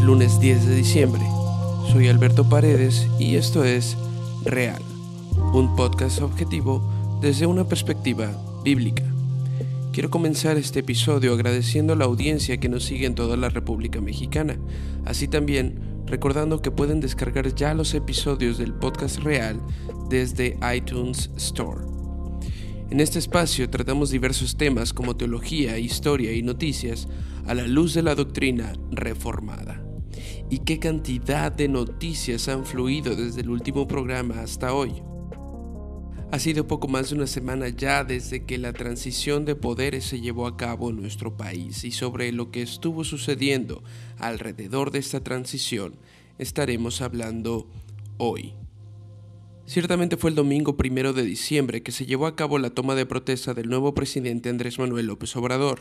[0.00, 1.22] Lunes 10 de diciembre.
[1.92, 3.96] Soy Alberto Paredes y esto es
[4.44, 4.82] Real,
[5.52, 8.30] un podcast objetivo desde una perspectiva
[8.64, 9.04] bíblica.
[9.92, 14.00] Quiero comenzar este episodio agradeciendo a la audiencia que nos sigue en toda la República
[14.00, 14.58] Mexicana,
[15.04, 19.60] así también recordando que pueden descargar ya los episodios del podcast Real
[20.08, 21.82] desde iTunes Store.
[22.90, 27.08] En este espacio tratamos diversos temas como teología, historia y noticias
[27.46, 29.83] a la luz de la doctrina reformada.
[30.54, 35.02] ¿Y qué cantidad de noticias han fluido desde el último programa hasta hoy?
[36.30, 40.20] Ha sido poco más de una semana ya desde que la transición de poderes se
[40.20, 43.82] llevó a cabo en nuestro país y sobre lo que estuvo sucediendo
[44.16, 45.96] alrededor de esta transición
[46.38, 47.68] estaremos hablando
[48.18, 48.54] hoy.
[49.66, 53.06] Ciertamente fue el domingo primero de diciembre que se llevó a cabo la toma de
[53.06, 55.80] protesta del nuevo presidente Andrés Manuel López Obrador.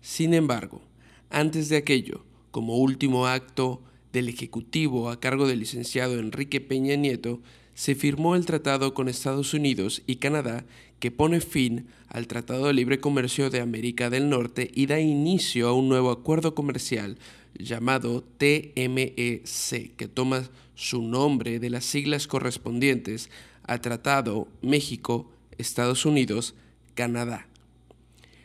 [0.00, 0.82] Sin embargo,
[1.30, 3.82] antes de aquello, como último acto
[4.14, 7.42] del Ejecutivo a cargo del licenciado Enrique Peña Nieto,
[7.74, 10.64] se firmó el tratado con Estados Unidos y Canadá
[11.00, 15.68] que pone fin al Tratado de Libre Comercio de América del Norte y da inicio
[15.68, 17.18] a un nuevo acuerdo comercial
[17.58, 23.28] llamado TMEC, que toma su nombre de las siglas correspondientes
[23.64, 26.54] a Tratado México, Estados Unidos,
[26.94, 27.48] Canadá.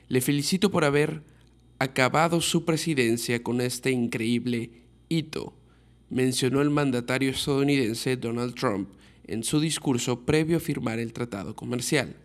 [0.07, 1.21] Le felicito por haber
[1.77, 4.71] acabado su presidencia con este increíble
[5.07, 5.53] hito,
[6.09, 8.89] mencionó el mandatario estadounidense Donald Trump
[9.27, 12.15] en su discurso previo a firmar el tratado comercial.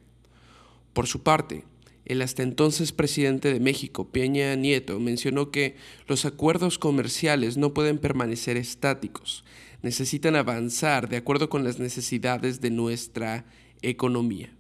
[0.93, 1.65] Por su parte,
[2.05, 7.99] el hasta entonces presidente de México, Peña Nieto, mencionó que los acuerdos comerciales no pueden
[7.99, 9.45] permanecer estáticos,
[9.83, 13.45] necesitan avanzar de acuerdo con las necesidades de nuestra
[13.83, 14.51] economía.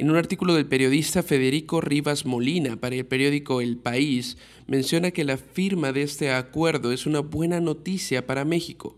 [0.00, 4.36] En un artículo del periodista Federico Rivas Molina para el periódico El País,
[4.68, 8.96] menciona que la firma de este acuerdo es una buena noticia para México,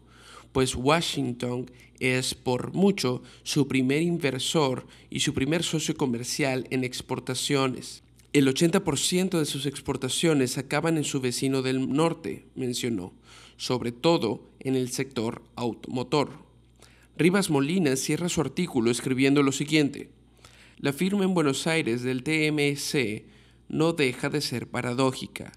[0.53, 8.03] pues Washington es por mucho su primer inversor y su primer socio comercial en exportaciones.
[8.35, 13.15] El 80% de sus exportaciones acaban en su vecino del norte, mencionó,
[13.57, 16.29] sobre todo en el sector automotor.
[17.17, 20.11] Rivas Molina cierra su artículo escribiendo lo siguiente.
[20.83, 23.27] La firma en Buenos Aires del TMC
[23.69, 25.53] no deja de ser paradójica.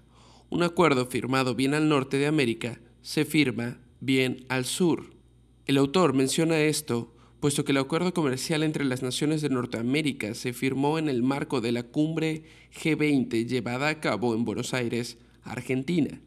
[0.50, 5.14] Un acuerdo firmado bien al norte de América se firma bien al sur.
[5.64, 10.52] El autor menciona esto puesto que el acuerdo comercial entre las naciones de Norteamérica se
[10.52, 12.42] firmó en el marco de la cumbre
[12.78, 16.20] G20 llevada a cabo en Buenos Aires, Argentina.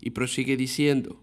[0.00, 1.22] Y prosigue diciendo,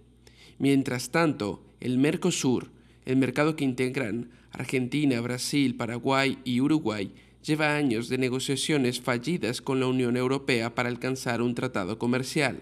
[0.57, 2.71] mientras tanto, el Mercosur,
[3.03, 9.79] el mercado que integran Argentina, Brasil, Paraguay y Uruguay, lleva años de negociaciones fallidas con
[9.79, 12.61] la Unión Europea para alcanzar un tratado comercial.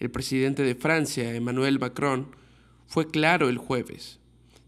[0.00, 2.28] El presidente de Francia, Emmanuel Macron,
[2.86, 4.18] fue claro el jueves.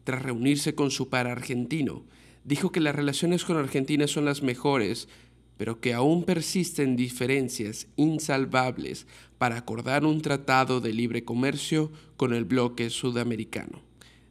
[0.04, 2.04] Tras reunirse con su par argentino,
[2.44, 5.08] dijo que las relaciones con Argentina son las mejores,
[5.56, 9.06] pero que aún persisten diferencias insalvables
[9.38, 13.82] para acordar un tratado de libre comercio con el bloque sudamericano.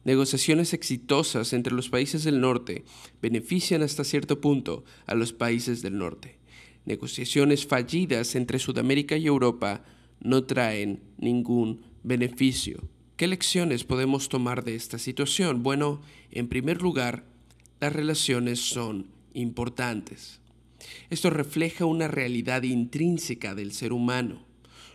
[0.06, 2.84] Negociaciones exitosas entre los países del norte
[3.20, 6.38] benefician hasta cierto punto a los países del norte.
[6.84, 9.82] Negociaciones fallidas entre Sudamérica y Europa
[10.20, 12.88] no traen ningún beneficio.
[13.16, 15.64] ¿Qué lecciones podemos tomar de esta situación?
[15.64, 16.00] Bueno,
[16.30, 17.24] en primer lugar,
[17.80, 20.38] las relaciones son importantes.
[21.10, 24.46] Esto refleja una realidad intrínseca del ser humano.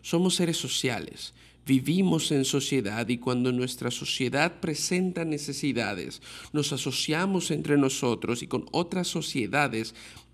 [0.03, 1.33] Somos seres sociales,
[1.65, 6.21] vivimos en sociedad y cuando nuestra sociedad presenta necesidades,
[6.53, 9.93] nos asociamos entre nosotros y con otras sociedades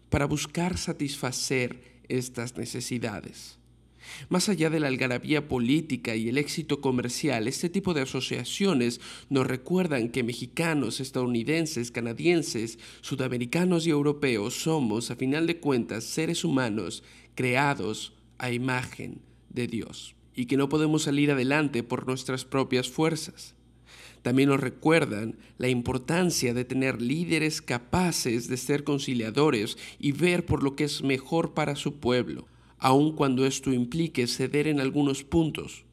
[0.09, 3.57] para buscar satisfacer estas necesidades.
[4.29, 9.45] Más allá de la algarabía política y el éxito comercial, este tipo de asociaciones nos
[9.45, 17.03] recuerdan que mexicanos, estadounidenses, canadienses, sudamericanos y europeos somos, a final de cuentas, seres humanos
[17.35, 19.19] creados a imagen
[19.50, 23.56] de Dios y que no podemos salir adelante por nuestras propias fuerzas.
[24.22, 30.63] También nos recuerdan la importancia de tener líderes capaces de ser conciliadores y ver por
[30.63, 32.48] lo que es mejor para su pueblo
[32.80, 35.84] aun cuando esto implique ceder en algunos puntos.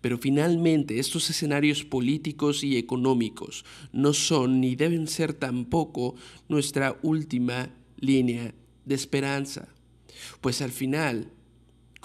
[0.00, 6.14] Pero finalmente estos escenarios políticos y económicos no son ni deben ser tampoco
[6.48, 8.54] nuestra última línea
[8.84, 9.68] de esperanza,
[10.40, 11.32] pues al final,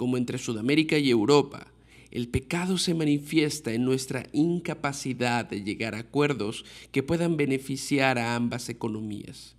[0.00, 1.66] como entre Sudamérica y Europa,
[2.10, 8.34] el pecado se manifiesta en nuestra incapacidad de llegar a acuerdos que puedan beneficiar a
[8.34, 9.56] ambas economías.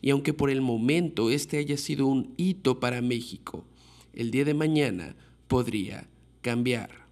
[0.00, 3.66] Y aunque por el momento este haya sido un hito para México,
[4.14, 5.14] el día de mañana
[5.46, 6.08] podría
[6.40, 7.06] cambiar.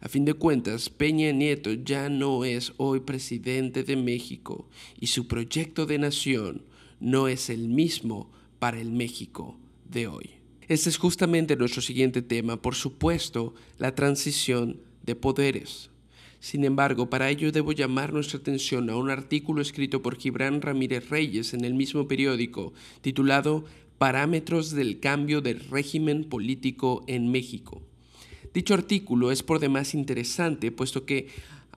[0.00, 5.28] A fin de cuentas, Peña Nieto ya no es hoy presidente de México y su
[5.28, 6.64] proyecto de nación
[6.98, 10.39] no es el mismo para el México de hoy.
[10.70, 15.90] Este es justamente nuestro siguiente tema, por supuesto, la transición de poderes.
[16.38, 21.10] Sin embargo, para ello debo llamar nuestra atención a un artículo escrito por Gibran Ramírez
[21.10, 23.64] Reyes en el mismo periódico, titulado
[23.98, 27.82] Parámetros del cambio del régimen político en México.
[28.54, 31.26] Dicho artículo es por demás interesante, puesto que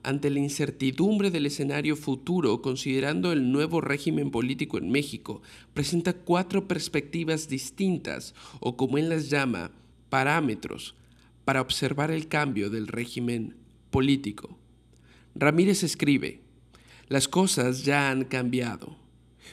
[0.04, 5.42] ante la incertidumbre del escenario futuro, considerando el nuevo régimen político en México,
[5.72, 9.72] presenta cuatro perspectivas distintas, o como él las llama,
[10.10, 10.94] parámetros,
[11.44, 13.56] para observar el cambio del régimen
[13.90, 14.58] político.
[15.34, 16.40] Ramírez escribe,
[17.08, 18.96] las cosas ya han cambiado,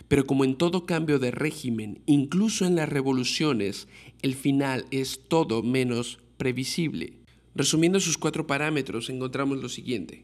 [0.08, 3.88] pero como en todo cambio de régimen, incluso en las revoluciones,
[4.22, 7.14] el final es todo menos previsible.
[7.56, 10.24] Resumiendo sus cuatro parámetros, encontramos lo siguiente.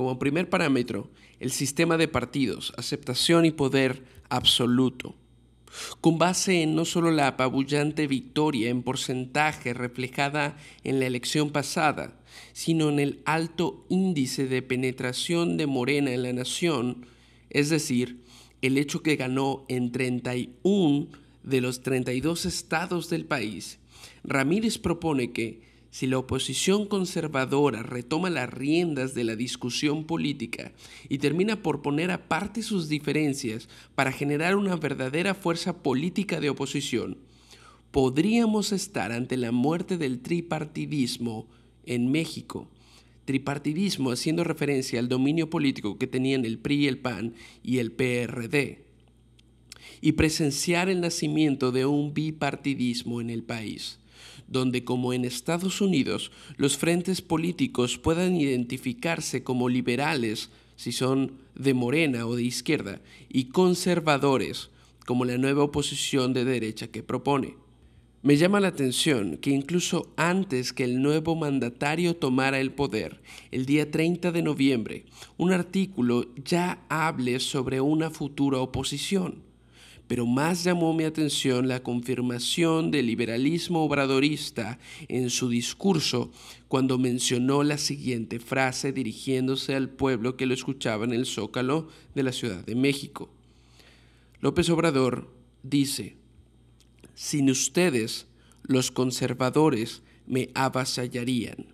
[0.00, 1.10] Como primer parámetro,
[1.40, 5.14] el sistema de partidos, aceptación y poder absoluto.
[6.00, 12.18] Con base en no solo la apabullante victoria en porcentaje reflejada en la elección pasada,
[12.54, 17.04] sino en el alto índice de penetración de Morena en la nación,
[17.50, 18.22] es decir,
[18.62, 21.08] el hecho que ganó en 31
[21.42, 23.80] de los 32 estados del país
[24.24, 30.72] Ramírez propone que, si la oposición conservadora retoma las riendas de la discusión política
[31.08, 37.18] y termina por poner aparte sus diferencias para generar una verdadera fuerza política de oposición,
[37.90, 41.48] podríamos estar ante la muerte del tripartidismo
[41.86, 42.68] en México.
[43.24, 48.84] Tripartidismo haciendo referencia al dominio político que tenían el PRI, el PAN y el PRD.
[50.00, 53.99] Y presenciar el nacimiento de un bipartidismo en el país
[54.50, 61.72] donde como en Estados Unidos los frentes políticos puedan identificarse como liberales si son de
[61.72, 64.70] morena o de izquierda y conservadores
[65.06, 67.56] como la nueva oposición de derecha que propone.
[68.22, 73.64] Me llama la atención que incluso antes que el nuevo mandatario tomara el poder, el
[73.64, 75.06] día 30 de noviembre,
[75.38, 79.49] un artículo ya hable sobre una futura oposición
[80.10, 86.32] pero más llamó mi atención la confirmación del liberalismo obradorista en su discurso
[86.66, 91.86] cuando mencionó la siguiente frase dirigiéndose al pueblo que lo escuchaba en el zócalo
[92.16, 93.30] de la Ciudad de México.
[94.40, 96.16] López Obrador dice,
[97.14, 98.26] sin ustedes
[98.64, 101.66] los conservadores me avasallarían.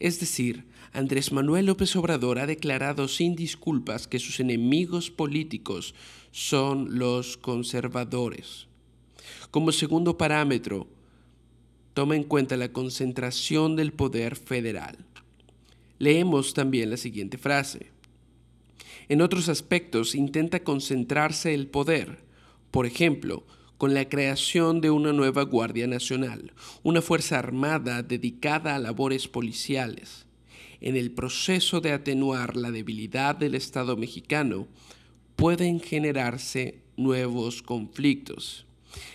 [0.00, 5.94] Es decir, Andrés Manuel López Obrador ha declarado sin disculpas que sus enemigos políticos
[6.30, 8.66] son los conservadores.
[9.50, 10.86] Como segundo parámetro,
[11.94, 14.96] toma en cuenta la concentración del poder federal.
[15.98, 17.90] Leemos también la siguiente frase.
[19.08, 22.24] En otros aspectos intenta concentrarse el poder,
[22.70, 23.44] por ejemplo,
[23.76, 30.26] con la creación de una nueva Guardia Nacional, una fuerza armada dedicada a labores policiales.
[30.80, 34.68] En el proceso de atenuar la debilidad del Estado mexicano,
[35.40, 38.66] pueden generarse nuevos conflictos.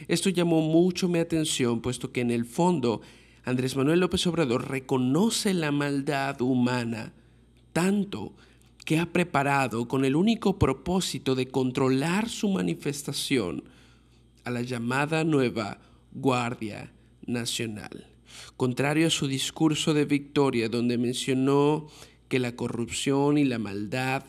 [0.07, 3.01] Esto llamó mucho mi atención, puesto que en el fondo
[3.43, 7.13] Andrés Manuel López Obrador reconoce la maldad humana
[7.73, 8.33] tanto
[8.85, 13.63] que ha preparado con el único propósito de controlar su manifestación
[14.45, 15.77] a la llamada nueva
[16.11, 16.91] Guardia
[17.27, 18.07] Nacional.
[18.57, 21.85] Contrario a su discurso de victoria donde mencionó
[22.29, 24.23] que la corrupción y la maldad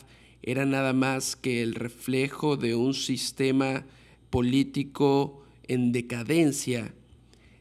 [0.47, 3.85] era nada más que el reflejo de un sistema
[4.31, 6.95] político en decadencia.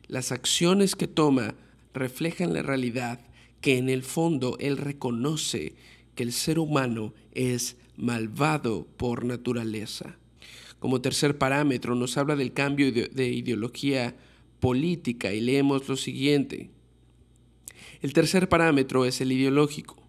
[0.07, 1.55] Las acciones que toma
[1.95, 3.19] reflejan la realidad
[3.59, 5.73] que en el fondo él reconoce
[6.13, 10.17] que el ser humano es malvado por naturaleza.
[10.77, 14.15] Como tercer parámetro nos habla del cambio de ideología
[14.59, 16.69] política y leemos lo siguiente.
[18.03, 20.04] El tercer parámetro es el ideológico.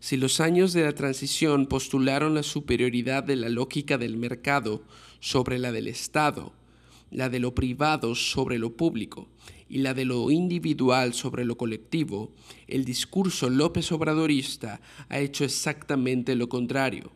[0.00, 4.82] Si los años de la transición postularon la superioridad de la lógica del mercado
[5.20, 6.54] sobre la del Estado,
[7.10, 9.28] la de lo privado sobre lo público
[9.68, 12.32] y la de lo individual sobre lo colectivo,
[12.66, 14.80] el discurso López Obradorista
[15.10, 17.12] ha hecho exactamente lo contrario.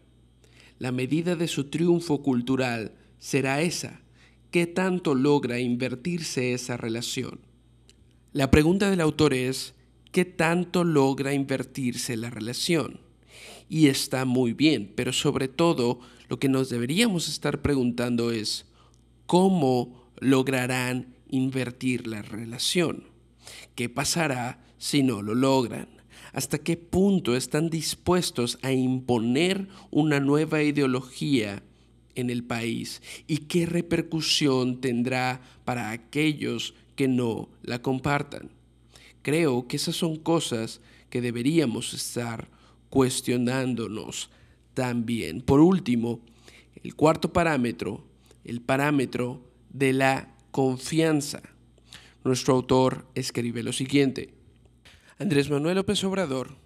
[0.78, 4.02] La medida de su triunfo cultural será esa.
[4.50, 7.40] ¿Qué tanto logra invertirse esa relación?
[8.32, 9.74] La pregunta del autor es,
[10.14, 13.00] qué tanto logra invertirse la relación.
[13.68, 18.64] Y está muy bien, pero sobre todo lo que nos deberíamos estar preguntando es,
[19.26, 23.08] ¿cómo lograrán invertir la relación?
[23.74, 25.88] ¿Qué pasará si no lo logran?
[26.32, 31.64] ¿Hasta qué punto están dispuestos a imponer una nueva ideología
[32.14, 33.02] en el país?
[33.26, 38.52] ¿Y qué repercusión tendrá para aquellos que no la compartan?
[39.24, 42.46] Creo que esas son cosas que deberíamos estar
[42.90, 44.28] cuestionándonos
[44.74, 45.40] también.
[45.40, 46.20] Por último,
[46.82, 48.04] el cuarto parámetro,
[48.44, 49.40] el parámetro
[49.70, 51.40] de la confianza.
[52.22, 54.34] Nuestro autor escribe lo siguiente.
[55.18, 56.58] Andrés Manuel López Obrador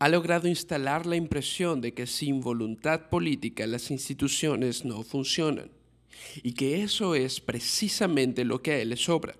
[0.00, 5.70] ha logrado instalar la impresión de que sin voluntad política las instituciones no funcionan
[6.42, 9.36] y que eso es precisamente lo que a él le sobra,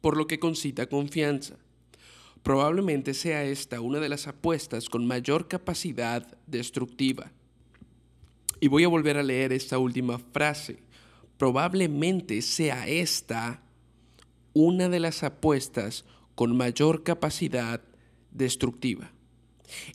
[0.00, 1.56] por lo que concita confianza.
[2.44, 7.32] Probablemente sea esta una de las apuestas con mayor capacidad destructiva.
[8.60, 10.82] Y voy a volver a leer esta última frase.
[11.38, 13.62] Probablemente sea esta
[14.52, 17.80] una de las apuestas con mayor capacidad
[18.30, 19.13] destructiva.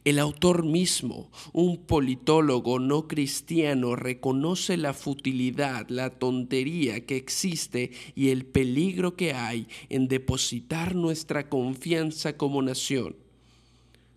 [0.04, 8.30] El autor mismo, un politólogo no cristiano, reconoce la futilidad, la tontería que existe y
[8.30, 13.16] el peligro que hay en depositar nuestra confianza como nación,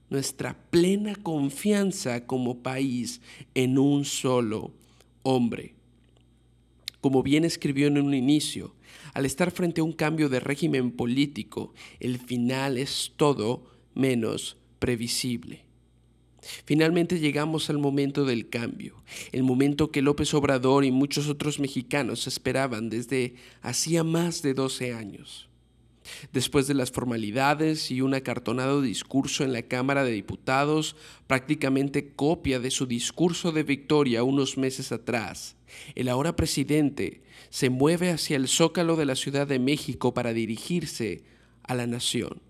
[0.08, 3.20] nuestra plena confianza como país
[3.54, 4.72] en un solo
[5.22, 5.74] hombre.
[7.00, 8.74] Como bien escribió en un inicio,
[9.12, 15.64] al estar frente a un cambio de régimen político, el final es todo menos previsible.
[16.64, 18.96] Finalmente llegamos al momento del cambio,
[19.30, 24.92] el momento que López Obrador y muchos otros mexicanos esperaban desde hacía más de 12
[24.92, 25.48] años.
[26.32, 30.96] Después de las formalidades y un acartonado discurso en la Cámara de Diputados,
[31.28, 35.54] prácticamente copia de su discurso de victoria unos meses atrás,
[35.94, 41.22] el ahora presidente se mueve hacia el zócalo de la Ciudad de México para dirigirse
[41.62, 42.40] a la nación.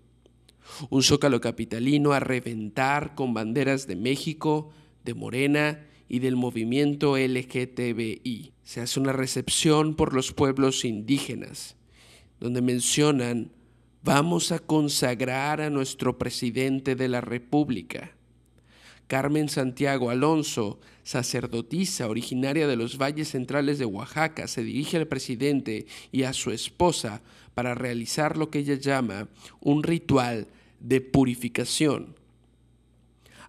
[0.89, 4.71] Un zócalo capitalino a reventar con banderas de México,
[5.03, 8.53] de Morena y del movimiento LGTBI.
[8.63, 11.75] Se hace una recepción por los pueblos indígenas,
[12.39, 13.51] donde mencionan,
[14.03, 18.11] vamos a consagrar a nuestro presidente de la República.
[19.07, 25.85] Carmen Santiago Alonso, sacerdotisa originaria de los valles centrales de Oaxaca, se dirige al presidente
[26.11, 27.21] y a su esposa
[27.53, 29.27] para realizar lo que ella llama
[29.59, 30.47] un ritual
[30.83, 32.15] de purificación.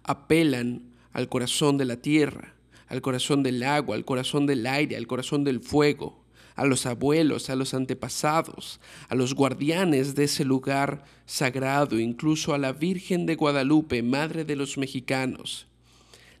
[0.03, 0.81] Apelan
[1.13, 2.55] al corazón de la tierra,
[2.87, 6.23] al corazón del agua, al corazón del aire, al corazón del fuego,
[6.55, 12.57] a los abuelos, a los antepasados, a los guardianes de ese lugar sagrado, incluso a
[12.57, 15.67] la Virgen de Guadalupe, Madre de los mexicanos.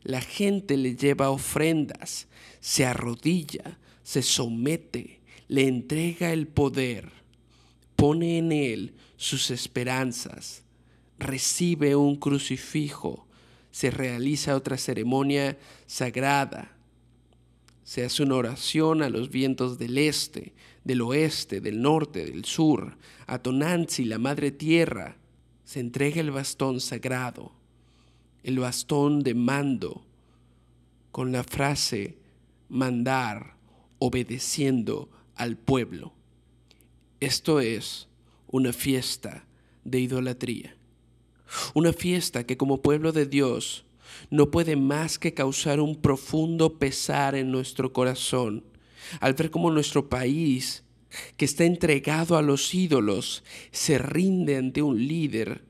[0.03, 2.27] La gente le lleva ofrendas,
[2.61, 7.11] se arrodilla, se somete, le entrega el poder,
[7.95, 10.64] pone en él sus esperanzas,
[11.19, 13.27] recibe un crucifijo,
[13.71, 16.71] se realiza otra ceremonia sagrada,
[17.83, 20.53] se hace una oración a los vientos del este,
[20.83, 25.17] del oeste, del norte, del sur, a Tonanzi, la madre tierra,
[25.63, 27.51] se entrega el bastón sagrado,
[28.43, 30.05] el bastón de mando,
[31.11, 32.17] con la frase
[32.69, 33.55] mandar,
[33.99, 36.13] obedeciendo al pueblo.
[37.19, 38.07] Esto es
[38.47, 39.45] una fiesta
[39.83, 40.75] de idolatría.
[41.73, 43.85] Una fiesta que como pueblo de Dios
[44.29, 48.63] no puede más que causar un profundo pesar en nuestro corazón
[49.19, 50.83] al ver cómo nuestro país,
[51.37, 55.63] que está entregado a los ídolos, se rinde ante un líder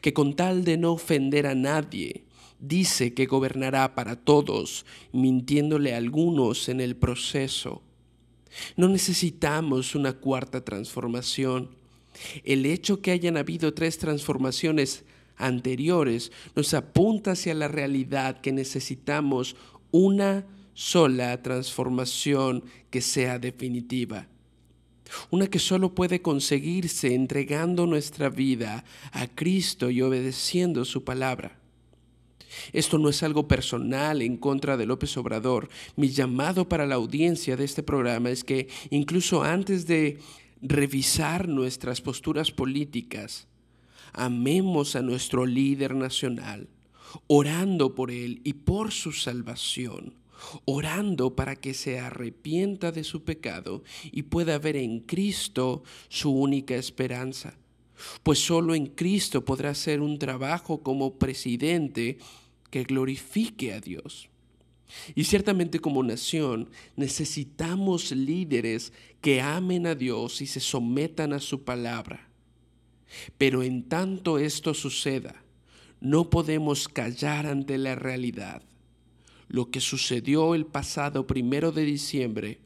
[0.00, 2.24] que con tal de no ofender a nadie,
[2.60, 7.82] dice que gobernará para todos, mintiéndole a algunos en el proceso.
[8.76, 11.70] No necesitamos una cuarta transformación.
[12.44, 15.04] El hecho que hayan habido tres transformaciones
[15.46, 19.56] anteriores nos apunta hacia la realidad que necesitamos
[19.90, 24.26] una sola transformación que sea definitiva.
[25.30, 31.58] Una que solo puede conseguirse entregando nuestra vida a Cristo y obedeciendo su palabra.
[32.72, 35.68] Esto no es algo personal en contra de López Obrador.
[35.96, 40.18] Mi llamado para la audiencia de este programa es que incluso antes de
[40.60, 43.48] revisar nuestras posturas políticas,
[44.12, 46.68] amemos a nuestro líder nacional,
[47.26, 50.14] orando por él y por su salvación,
[50.64, 56.74] orando para que se arrepienta de su pecado y pueda ver en Cristo su única
[56.74, 57.56] esperanza.
[58.22, 62.18] Pues solo en Cristo podrá hacer un trabajo como presidente
[62.70, 64.28] que glorifique a Dios.
[65.14, 71.62] Y ciertamente como nación necesitamos líderes que amen a Dios y se sometan a su
[71.62, 72.31] palabra
[73.38, 75.42] pero en tanto esto suceda,
[76.00, 78.62] no podemos callar ante la realidad.
[79.48, 82.58] Lo que sucedió el pasado primero de diciembre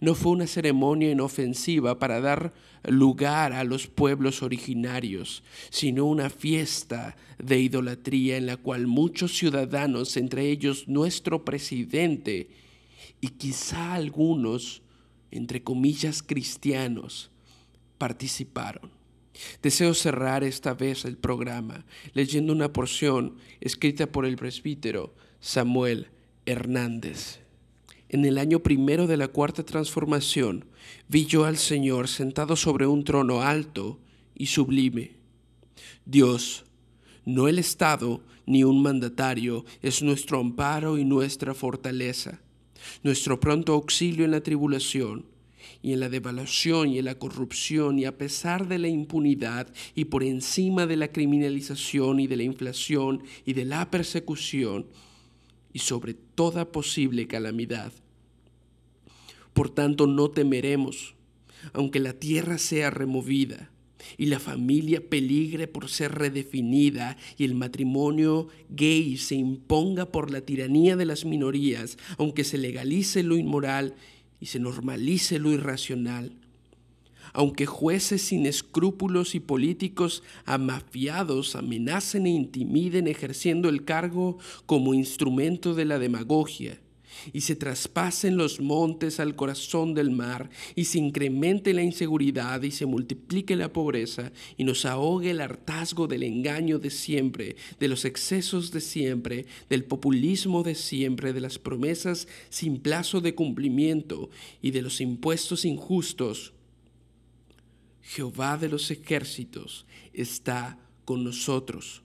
[0.00, 2.52] no fue una ceremonia inofensiva para dar
[2.84, 10.16] lugar a los pueblos originarios, sino una fiesta de idolatría en la cual muchos ciudadanos,
[10.16, 12.50] entre ellos nuestro presidente,
[13.20, 14.82] y quizá algunos,
[15.30, 17.30] entre comillas, cristianos,
[17.98, 18.97] participaron.
[19.62, 26.08] Deseo cerrar esta vez el programa leyendo una porción escrita por el presbítero Samuel
[26.46, 27.40] Hernández.
[28.08, 30.64] En el año primero de la cuarta transformación,
[31.08, 33.98] vi yo al Señor sentado sobre un trono alto
[34.34, 35.12] y sublime.
[36.06, 36.64] Dios,
[37.24, 42.40] no el Estado ni un mandatario, es nuestro amparo y nuestra fortaleza,
[43.02, 45.26] nuestro pronto auxilio en la tribulación
[45.82, 50.06] y en la devaluación y en la corrupción y a pesar de la impunidad y
[50.06, 54.86] por encima de la criminalización y de la inflación y de la persecución
[55.72, 57.92] y sobre toda posible calamidad.
[59.52, 61.14] Por tanto, no temeremos,
[61.72, 63.70] aunque la tierra sea removida
[64.16, 70.40] y la familia peligre por ser redefinida y el matrimonio gay se imponga por la
[70.40, 73.94] tiranía de las minorías, aunque se legalice lo inmoral
[74.40, 76.32] y se normalice lo irracional.
[77.32, 85.74] Aunque jueces sin escrúpulos y políticos amafiados amenacen e intimiden ejerciendo el cargo como instrumento
[85.74, 86.80] de la demagogia,
[87.32, 92.70] y se traspasen los montes al corazón del mar, y se incremente la inseguridad y
[92.70, 98.04] se multiplique la pobreza, y nos ahogue el hartazgo del engaño de siempre, de los
[98.04, 104.30] excesos de siempre, del populismo de siempre, de las promesas sin plazo de cumplimiento
[104.62, 106.52] y de los impuestos injustos.
[108.02, 112.02] Jehová de los ejércitos está con nosotros.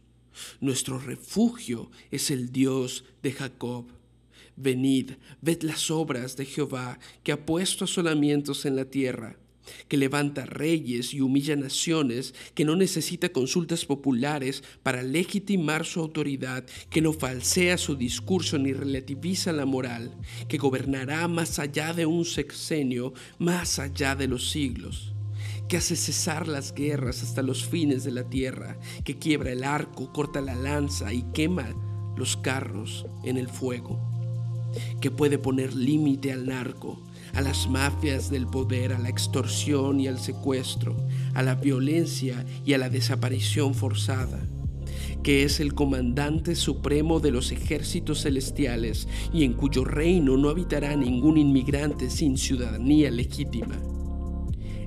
[0.60, 3.86] Nuestro refugio es el Dios de Jacob.
[4.56, 9.38] Venid, ved las obras de Jehová, que ha puesto asolamientos en la tierra,
[9.88, 16.66] que levanta reyes y humilla naciones, que no necesita consultas populares para legitimar su autoridad,
[16.90, 20.16] que no falsea su discurso ni relativiza la moral,
[20.48, 25.10] que gobernará más allá de un sexenio, más allá de los siglos
[25.70, 30.12] que hace cesar las guerras hasta los fines de la tierra, que quiebra el arco,
[30.12, 31.74] corta la lanza y quema
[32.18, 34.13] los carros en el fuego
[35.02, 37.02] que puede poner límite al narco,
[37.34, 40.96] a las mafias del poder, a la extorsión y al secuestro,
[41.34, 44.40] a la violencia y a la desaparición forzada,
[45.24, 50.96] que es el comandante supremo de los ejércitos celestiales y en cuyo reino no habitará
[50.96, 53.80] ningún inmigrante sin ciudadanía legítima.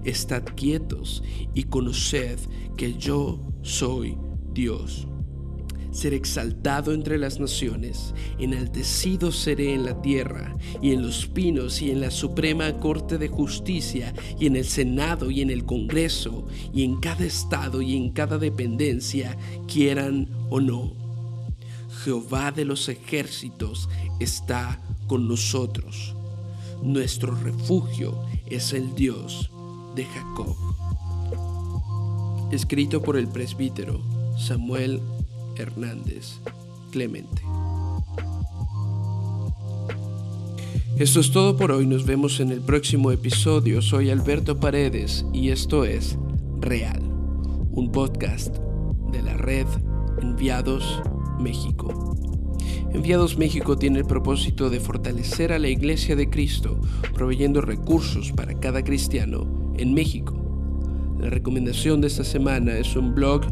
[0.04, 2.38] Estad quietos y conoced
[2.76, 4.16] que yo soy
[4.52, 5.08] Dios
[5.96, 11.90] ser exaltado entre las naciones, enaltecido seré en la tierra, y en los pinos, y
[11.90, 16.84] en la suprema corte de justicia, y en el Senado, y en el Congreso, y
[16.84, 20.92] en cada estado, y en cada dependencia, quieran o no.
[22.04, 23.88] Jehová de los ejércitos
[24.20, 26.14] está con nosotros.
[26.82, 29.50] Nuestro refugio es el Dios
[29.94, 30.54] de Jacob.
[32.52, 34.00] Escrito por el presbítero
[34.38, 35.00] Samuel
[35.58, 36.40] Hernández
[36.90, 37.42] Clemente.
[40.98, 43.82] Esto es todo por hoy, nos vemos en el próximo episodio.
[43.82, 46.16] Soy Alberto Paredes y esto es
[46.60, 47.02] Real,
[47.70, 48.56] un podcast
[49.12, 49.66] de la red
[50.22, 51.02] Enviados
[51.38, 52.16] México.
[52.94, 56.80] Enviados México tiene el propósito de fortalecer a la Iglesia de Cristo,
[57.12, 60.34] proveyendo recursos para cada cristiano en México.
[61.20, 63.42] La recomendación de esta semana es un blog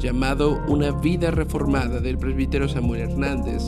[0.00, 3.62] llamado Una vida reformada del presbítero Samuel Hernández,